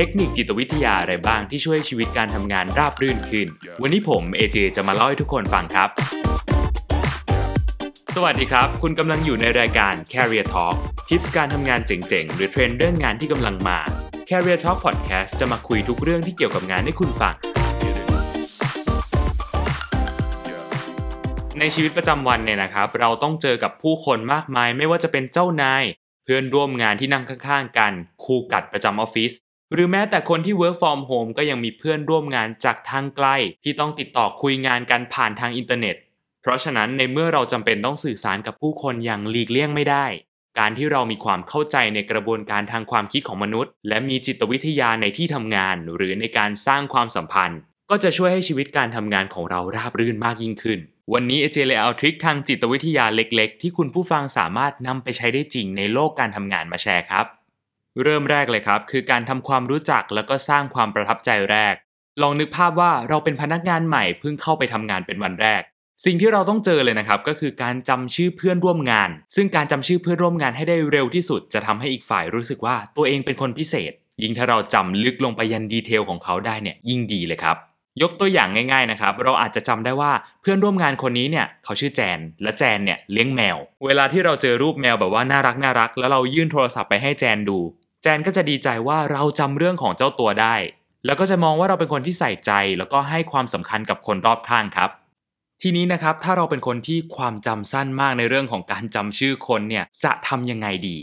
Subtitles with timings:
[0.00, 3.46] เทคนิคจิตวิทยาอะไรบ้างที่ช่วยชีวิตการทำงานราบรื่นขึ้น
[3.82, 5.88] วันนี้ผมเอเจจะมาเล่าให้ทุกคนฟังครับ
[8.16, 10.74] สวัสดีครับ คุณกำลังอยู่ในรายการ Career Talk
[11.08, 13.78] ทิปส์การทำงานเจ๋งๆ หรือเทรนด์เรื่องงานที่กำลังมา
[14.28, 17.34] Career Talk Podcast จะมาคุยทุกเรื่องที่เกี่ยวกับงานให้คุณฟัง
[21.58, 25.84] ในชีวิตประจำวันเนี่ยนะครับ เราต้องเจอกับผู้คนมากมาย ไม่ว่าจะเป็นเจ้านาย
[26.24, 27.92] เพื่อนร่วมงานที่นั่งข้างๆ กัน
[28.24, 29.32] คู่กัดประจำออฟฟิศ
[29.72, 33.26] หรือแม้แต่คนที่ work from home ก็ยังมีเพื่อนร่วมงานจากทางไกล
[33.64, 35.96] ที่ต้องติดต่อคุยงานกันผ่านทางอินเทอร์เน็ต
[36.42, 40.06] เพราะฉะนั้นในเมื่อเราจำเป็นต้องสื่อสารกับผู้คนอย่างหลีกเลี่ยงไม่ได้
[40.58, 47.60] การที่เรามีความเข้าใจในกระบวนการทางความคิดของมนุษย์ และมีจิตวิทยาในที่ทำงาน หรือในการสร้างความสัมพันธ์
[47.90, 50.78] ก็จะช่วยให้ชีวิตการทำงานของเราราบรื่นมากยิ่งขึ้น
[51.12, 57.26] วันนี้เอเจเลยเอาทริคทางจิตวิทยาเล็ก ๆ ที่คุณผู้ฟังสามารถนำไปใช้ได้จริงในโลกการทำงานมาแชร์ครับ
[58.02, 61.74] เริ่มแรกเลยครับ คือการทำความรู้จักแล้วก็สร้างความประทับใจแรก
[62.22, 65.62] ลองนึกภาพว่าเราเป็นพนักงานใหม่เพิ่งเข้าไปทำงานเป็นวันแรก
[66.04, 77.56] สิ่งที่เราต้องเจอเลยนะครับก็คือการจำชื่อเพื่อนร่วมงาน ซึ่งการจำชื่อเพื่อนร่วมงานให้ได้เร็วที่สุด จะทำให้อีกฝ่ายรู้สึกว่าตัวเองเป็นคนพิเศษ ยิ่งถ้าเราจำลึกลงไปยันดีเทลของเขาได้เนี่ยยิ่งดีเลยครับ
[78.02, 87.58] ยกตัวอย่างง่ายๆนะครับ เราอาจจะจำได้ว่าเพื่อนร่วมงานคนนี้เนี่ยเขาชื่อแจน และแจนเนี่ยเลี้ยงแมว เวลาที่เราเจอรูปแมวแบบว่าน่ารักน่ารัก แล้วเรายื่นโทรศัพท์ไปให้แจนดู
[88.02, 90.54] แจนก็จะดีใจว่าเราจำเรื่องของเจ้าตัวได้
[91.06, 94.90] แล้วก็จะมองว่าเราเป็นคนที่ใส่ใจ แล้วก็ให้ความสำคัญกับคนรอบข้างครับ
[95.62, 100.96] ทีนี้นะครับถ้าเราเป็นคนที่ความจำสั้นมากในเรื่องของการจำชื่อคนเนี่ยจะทำยังไงดี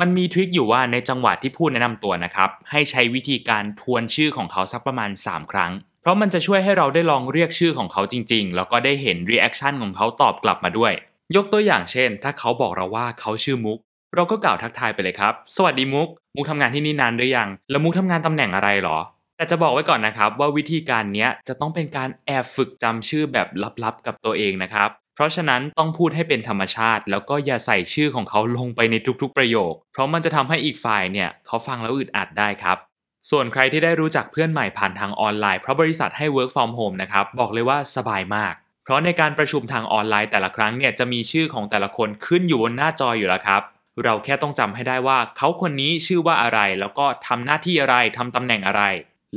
[0.00, 5.72] มันมี trick อยู่ว่าในจังหวะที่พูดแนะนำตัวนะครับ ให้ใช้วิธีการทวนชื่อของเขาสักประมาณ 3 ครั้ง
[6.06, 10.92] เพราะมันจะช่วยให้เราได้ลองเรียกชื่อของเขาจริงๆ แล้วก็ได้เห็น reaction ของเขาตอบกลับมาด้วย
[11.36, 13.78] ยกตัวอย่างเช่น ถ้าเขาบอกเราว่าเขาชื่อมุก
[14.14, 18.98] เราก็กล่าวทักทายไปเลยครับ สวัสดีมุก มุกทำงานที่นี่นานหรือยัง แล้วมุกทำงานตำแหน่งอะไรหรอ
[19.36, 23.48] แต่จะบอกไว้ก่อนนะครับว่าวิธีการนี้จะต้องเป็นการแอบฝึกจำชื่อแบบ
[23.84, 32.78] ลับๆ กับตัวเองนะครับ เพราะฉะนั้นต้องพูดให้เป็นธรรมชาติ แล้วก็อย่าใส่ชื่อของเขาลงไปในทุกๆ ประโยค เพราะมันจะทำให้อีกฝ่ายเนี่ยเขาฟังแล้วอึดอัดได้ครับ
[33.30, 38.54] ส่วนใครที่ได้รู้จักเพื่อนใหม่ผ่านทางออนไลน์เพราะบริษัทให้ work from home นะครับบอกเลยว่าสบายมาก
[38.84, 43.62] เพราะในการประชุมทางออนไลน์แต่ละครั้งเนี่ยจะมีชื่อของแต่ละคนขึ้นอยู่บนหน้าจออยู่แล้วครับ
[44.04, 48.82] เราแค่ต้องจำให้ได้ว่าเขาคนนี้ชื่อว่าอะไร แล้วก็ทำหน้าที่อะไรทำตำแหน่งอะไร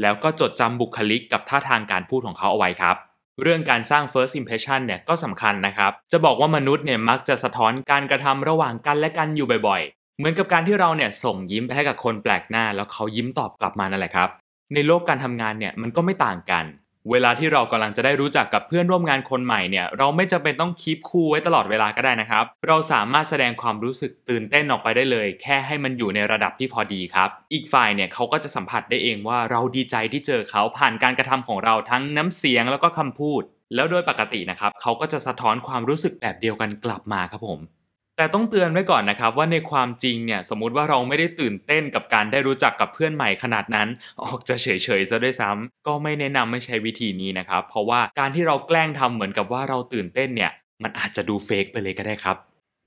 [0.02, 2.96] แล้วก็จดจำบุคลิกกับท่าทางการพูดของเขาเอาไว้ครับ
[3.42, 9.82] เรื่องการสร้าง first impression เนี่ยก็สำคัญนะครับ จะบอกว่ามนุษย์เนี่ยมักจะสะท้อนการกระทำระหว่างกันและกันอยู่บ่อย
[10.20, 14.30] เหมือนกับการที่เราเนี่ยส่งยิ้มไปให้กับคนแปลกหน้า แล้วเขายิ้มตอบกลับมานั่นแหละครับ
[14.74, 16.66] ในโลกการทำงานเนี่ยมันก็ไม่ต่างกัน
[17.12, 33.42] เวลาที่เรากำลังจะได้รู้จักกับเพื่อนร่วมงานคนใหม่เนี่ยเราไม่จำเป็นต้องคีปคูลไว้ตลอดเวลาก็ได้นะครับ เราสามารถแสดงความรู้สึกตื่นเต้นออกไปได้เลย แค่ให้มันอยู่ในระดับที่พอดีครับ อีกฝ่ายเนี่ยเขาก็จะสัมผัสได้เองว่าเราดีใจที่เจอเขาผ่านการกระทำของเราทั้งน้ำเสียงแล้วก็คำพูด
[33.76, 37.60] แล้วโดยปกตินะครับเขาก็จะสะท้อนความรู้สึกแบบเดียวกันกลับมาครับผม
[38.20, 43.88] แต่ต้องเตือนไว้ก่อนนะครับว่าในความจริงเนี่ยสมมุติว่าเราไม่ได้ตื่นเต้นกับการได้รู้จักกับเพื่อนใหม่ขนาดนั้น
[44.24, 44.68] ออกจะเฉ
[45.00, 50.52] ยๆซะด้วยซ้ำก็ไม่แนะนำไม่ใช้วิธีนี้นะครับ เพราะว่าการที่เราแกล้งทำเหมือนกับว่าเราตื่นเต้นเนี่ย
[50.84, 52.38] มันอาจจะดูเฟกไปเลยก็ได้ครับ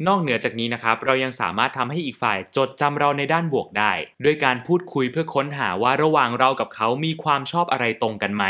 [0.06, 3.92] นอกเหนือจากนี้นะครับเรายังสามารถทำให้อีกฝ่ายจดจำเราในด้านบวกได้
[4.24, 8.44] ด้วยการพูดคุยเพื่อค้นหาว่าระหว่างเรากับเขามีความชอบอะไรตรงกันไหม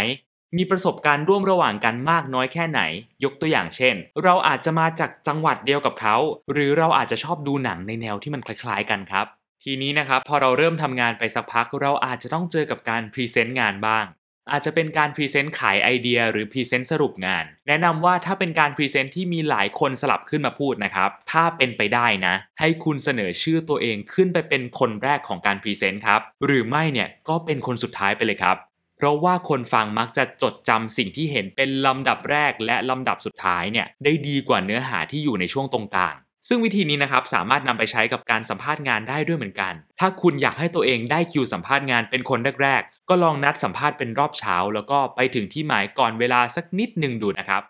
[0.57, 2.81] มีประสบการณ์ร่วมระหว่างกันมากน้อยแค่ไหน
[3.25, 6.17] ยกตัวอย่างเช่น เราอาจจะมาจากจังหวัดเดียวกับเขา
[6.53, 9.27] หรือเราอาจจะชอบดูหนังในแนวที่มันคล้ายๆกันครับ
[9.65, 14.05] ทีนี้นะครับพอเราเริ่มทำงานไปสักพัก เราอาจจะต้องเจอกับการ present งานบ้าง
[14.51, 28.57] อาจจะเป็นการ present ขายไอเดีย หรือ present สรุปงาน แนะนำว่าถ้าเป็นการ present ที่มีหลายคนสลับขึ้นมาพูดนะครับ ถ้าเป็นไปได้นะ ให้คุณเสนอชื่อตัวเองขึ้นไปเป็นคนแรกของการ present ครับ หรือไม่เนี่ยก็เป็นคนสุดท้ายไปเลยครับ
[29.03, 36.15] เพราะว่าคนฟังมักจะจดจำสิ่งที่เห็นเป็นลำดับแรกและลำดับสุดท้ายเนี่ยได้ดีกว่าเนื้อหาที่อยู่ในช่วงตรงกลาง
[36.49, 47.63] ซึ่งวิธีนี้นะครับสามารถนำไปใช้กับการสัมภาษณ์งานได้ด้วยเหมือนกัน ถ้าคุณอยากให้ตัวเองได้คิวสัมภาษณ์งานเป็นคนแรกๆ ก็ลองนัดสัมภาษณ์เป็นรอบเช้า แล้วก็ไปถึงที่หมายก่อนเวลาสักนิดหนึ่งดูนะครับ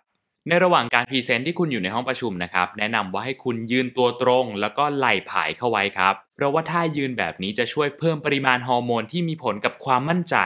[0.49, 10.37] ในระหว่างการ present ที่คุณอยู่ในห้องประชุมนะครับ แนะนำว่าให้คุณยืนตัวตรง แล้วก็ไหล่ผายเข้าไว้ครับ เพราะว่าท่ายืนแบบนี้จะช่วยเพิ่มปริมาณฮอร์โมนที่มีผลกับความมั่นใจ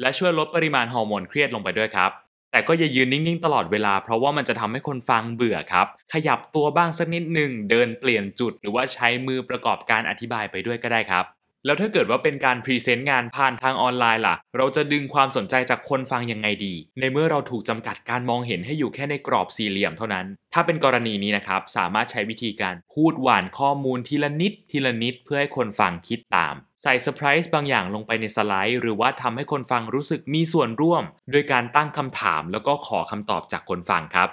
[0.00, 2.10] และช่วยลดปริมาณฮอร์โมนเครียดลงไปด้วยครับ
[2.50, 11.24] แต่ก็อย่ายืนนิ่งๆ ตลอดเวลา เพราะว่ามันจะทำให้คนฟังเบื่อครับ ขยับตัวบ้างสักนิดหนึ่ง เดินเปลี่ยนจุด หรือว่าใช้มือประกอบการอธิบายไปด้วยก็ได้ครับ
[11.66, 34.30] แล้วถ้าเกิดว่าเป็นการ present งานผ่านทางออนไลน์ล่ะ เราจะดึงความสนใจจากคนฟังยังไงดี ในเมื่อเราถูกจำกัดการมองเห็นให้อยู่แค่ในกรอบสี่เหลี่ยมเท่านั้น ถ้าเป็นกรณีนี้นะครับ สามารถใช้วิธีการพูดหว่านข้อมูลทีละนิดทีละนิดเพื่อให้คนฟังคิดตามใส่เซอร์ไพรส์บางอย่างลงไปในสไลด์ หรือว่าทำให้คนฟังรู้สึกมีส่วนร่วม โดยการตั้งคำถามแล้วก็ขอคำตอบจากคนฟังครับ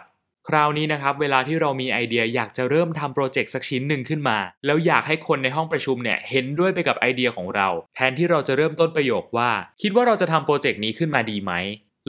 [0.50, 9.52] คราวนี้นะครับเวลาที่เรามีไอเดียอยากจะเริ่มทำโปรเจกต์สักชิ้นหนึ่งขึ้นมา แล้วอยากให้คนในห้องประชุมเนี่ยเห็นด้วยไปกับไอเดียของเรา แทนที่เราจะเริ่มต้นประโยคว่า
[9.82, 11.54] คิดว่าเราจะทำโปรเจกต์นี้ขึ้นมาดีไหม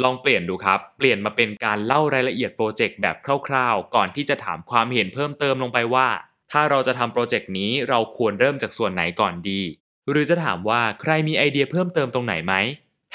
[0.03, 3.17] ลองเปลี่ยนดูครับ เปลี่ยนมาเป็นการเล่ารายละเอียดโปรเจกต์แบบ
[3.49, 6.09] คร่าวๆ ก่อนที่จะถามความเห็นเพิ่มเติมลงไปว่า
[6.53, 9.61] ถ้าเราจะทำโปรเจกต์นี้เราควรเริ่มจากส่วนไหนก่อนดี
[10.11, 12.55] หรือจะถามว่าใครมีไอเดียเพิ่มเติมตรงไหนไหม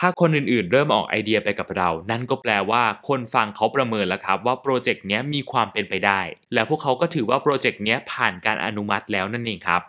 [0.02, 6.22] ถ้าคนอื่นๆ เริ่มออกไอเดียไปกับเรา นั่นก็แปลว่าคนฟังเขาประเมินแล้วครับว่าโปรเจกต์นี้มีความเป็นไปได้
[6.54, 9.82] แล้วพวกเขาก็ถือว่าโปรเจกต์นี้ผ่านการอนุมัติแล้วนั่นเองครับ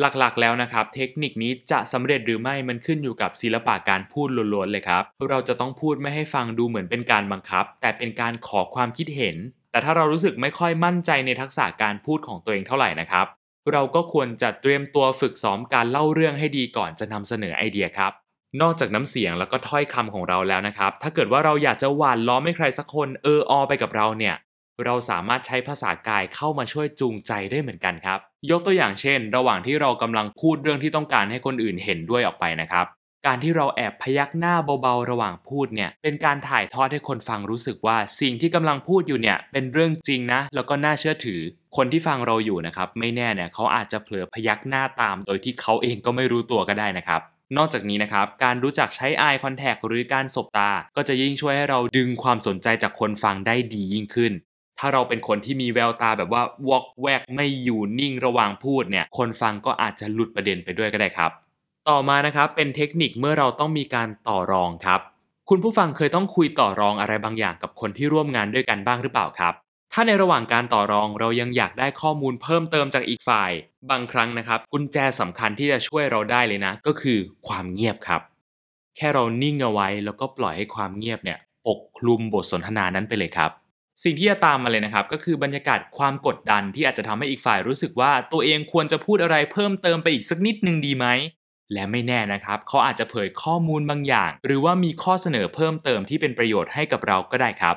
[0.00, 9.36] หลักๆ แล้วนะครับ เทคนิคนี้จะสำเร็จหรือไม่มันขึ้นอยู่กับศิลปะการพูดล้วนๆเลยครับ เราจะต้องพูดไม่ให้ฟังดูเหมือนเป็นการบังคับ แต่เป็นการขอความคิดเห็น
[9.70, 13.26] แต่ถ้าเรารู้สึกไม่ค่อยมั่นใจในทักษะการพูดของตัวเองเท่าไหร่นะครับ
[13.72, 18.12] เราก็ควรจะเตรียมตัวฝึกซ้อมการเล่าเรื่องให้ดีก่อนจะนำเสนอไอเดียครับ
[18.62, 24.34] นอกจากน้ำเสียงแล้วก็ถ้อยคำของเราแล้วนะครับ ถ้าเกิดว่าเราอยากจะหวานล้อมให้ใครสักคนเอออไปกับเราเนี่ย
[24.84, 28.18] เราสามารถใช้ภาษากายเข้ามาช่วยจูงใจได้เหมือนกันครับ
[28.50, 32.86] ยกตัวอย่างเช่น ระหว่างที่เรากำลังพูดเรื่องที่ต้องการให้คนอื่นเห็นด้วยออกไปนะครับ
[33.26, 41.40] การที่เราแอบพยักหน้าเบาๆระหว่างพูดเนี่ย เป็นการถ่ายทอดให้คนฟังรู้สึกว่าสิ่งที่กำลังพูดอยู่เนี่ยเป็นเรื่องจริงนะ แล้วก็น่าเชื่อถือ
[41.76, 47.20] คนที่ฟังเราอยู่นะครับ ไม่แน่เนี่ยเขาอาจจะเผลอพยักหน้าตาม โดยที่เขาเองก็ไม่รู้ตัวก็ได้นะครับ
[47.56, 54.32] นอกจากนี้นะครับการรู้จักใช้ eye contact หรือการสบตา ก็จะยิ่งช่วยให้เราดึงความสนใจจากคนฟังได้ดียิ่งขึ้น
[54.78, 61.30] ถ้าเราเป็นคนที่มีแววตาแบบว่าวอกแวกไม่อยู่นิ่งระหว่างพูดเนี่ยคนฟังก็อาจจะหลุดประเด็นไปด้วยก็ได้ครับ
[61.88, 65.00] ต่อมานะครับเป็นเทคนิคเมื่อเราต้องมีการต่อรองครับ
[65.50, 69.54] คุณผู้ฟังเคยต้องคุยต่อรองอะไรบางอย่างกับคนที่ร่วมงานด้วยกันบ้างหรือเปล่าครับ
[69.92, 73.50] ถ้าในระหว่างการต่อรองเรายังอยากได้ข้อมูลเพิ่มเติมจากอีกฝ่าย
[73.90, 77.18] บางครั้งนะครับกุญแจสำคัญที่จะช่วยเราได้เลยนะ ก็คือ
[77.48, 78.20] ความเงียบครับ
[78.96, 83.50] แค่เรานิ่งเอาไว้แล้วก็ปล่อยให้ความเงียบเนี่ยปกคลุมบทสนทนานั้นไปเลยครับ
[84.04, 91.06] สิ่งที่จะตามมาเลยนะครับ ก็คือบรรยากาศความกดดันที่อาจจะทำให้อีกฝ่ายรู้สึกว่าตัวเองควรจะพูดอะไรเพิ่มเติมไปอีกสักนิดนึงดีไหม
[91.72, 97.76] และไม่แน่นะครับเขาอาจจะเผยข้อมูลบางอย่าง หรือว่ามีข้อเสนอเพิ่มเติมที่เป็นประโยชน์ให้กับเราก็ได้ครับ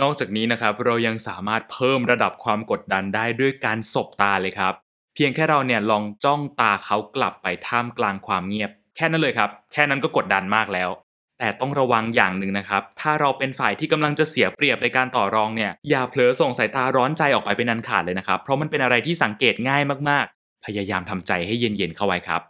[0.00, 4.74] นอกจากนี้นะครับเรายังสามารถเพิ่มระดับความกดดันได้ด้วยการสบตาเลยครับ
[5.14, 10.90] เพียงแค่เราเนี่ยลองจ้องตาเขากลับไปท่ามกลางความเงียบ แค่นั้นเลยครับ แค่นั้นก็กดดันมากแล้ว
[11.38, 22.42] แต่ต้องระวังอย่างหนึ่งนะครับ ถ้าเราเป็นฝ่ายที่กำลังจะเสียเปรียบในการต่อรองเนี่ยอย่าเผลอส่งสายตาร้อนใจออกไปเป็นอันขาดเลยนะครับ เพราะมันเป็นอะไรที่สังเกตง่ายมากๆ พยายามทำใจให้เย็นๆเข้าไว้ครับ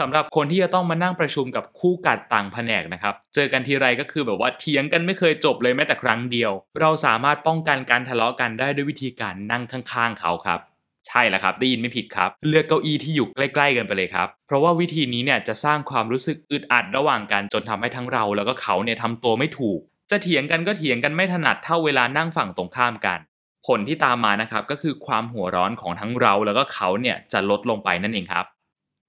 [0.00, 10.60] สำหรับคนที่จะต้องมานั่งประชุมกับคู่กัดต่างแผนกนะครับ เจอกันทีไรก็คือแบบว่าเถียงกันไม่เคยจบเลยแม้แต่ครั้งเดียว เราสามารถป้องกันการทะเลาะกันได้ด้วยวิธีการนั่งข้างๆ เขาครับ
[11.08, 19.78] ใช่แล้วครับได้ยินไม่ผิดครับ เลือกเก้าอี้ที่อยู่ใกล้ ๆ กันไปเลยครับ เพราะว่าวิธีนี้เนี่ยจะสร้างความรู้สึกอึดอัดระหว่างกันจนทำให้ทั้งเรา แล้วก็เขาเนี่ยทำตัวไม่ถูก
[20.10, 23.18] จะเถียงกันก็เถียงกันไม่ถนัดเท่าเวลานั่งฝั่งตรงข้ามกัน
[23.66, 28.46] ผลที่ตามมานะครับก็คือความหัวร้อนของทั้งเราแล้วก็เขาเนี่ยจะลดลงไปนั่นเองครับ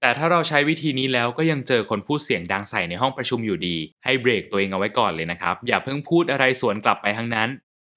[0.06, 7.50] แต่ถ้าเราใช้วิธีนี้แล้วก็ยังเจอคนพูดเสียงดังใส่ในห้องประชุมอยู่ดี ให้เบรกตัวเองเอาไว้ก่อนเลยนะครับ อย่าเพิ่งพูดอะไรสวนกลับไปทั้งนั้น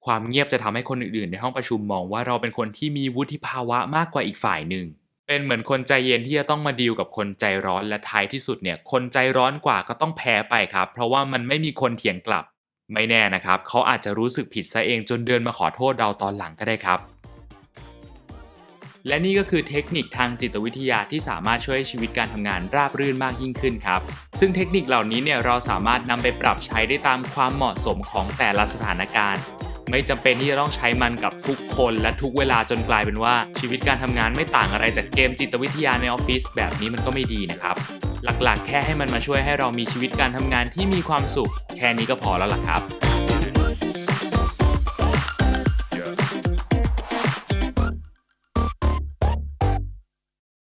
[0.07, 4.87] ความเงียบจะทำให้คนอื่นๆ ในห้องประชุมมองว่าเราเป็นคนที่มีวุฒิภาวะมากกว่าอีกฝ่ายหนึ่ง
[5.27, 12.45] เป็นเหมือนคนใจเย็นที่จะต้องมาดีลกับคนใจร้อนและท้ายที่สุดเนี่ย คนใจร้อนกว่าก็ต้องแพ้ไปครับ เพราะว่ามันไม่มีคนเถียงกลับ
[12.93, 16.99] ไม่แน่นะครับ เขาอาจจะรู้สึกผิดซะเองจนเดินมาขอโทษเราตอนหลังก็ได้ครับ
[19.09, 24.01] และนี่ก็คือเทคนิคทางจิตวิทยาที่สามารถช่วยให้ชีวิตการทำงานราบรื่นมากยิ่งขึ้นครับ
[24.41, 29.43] ซึ่งเทคนิคเหล่านี้เนี่ยเราสามารถนำไปปรับใช้ได้ตามความเหมาะสมของแต่ละสถานการณ์
[29.91, 37.77] ไม่จำเป็นที่จะต้องใช้มันกับทุกคนและทุกเวลาจนกลายเป็นว่า ชีวิตการทำงานไม่ต่างอะไรจากเกมจิตวิทยาในออฟฟิศแบบนี้มันก็ไม่ดีนะครับ
[38.25, 43.08] หลักๆ แค่ให้มันมาช่วยให้เรามีชีวิตการทำงานที่มีความสุข แค่นี้ก็พอแล้วล่ะครับ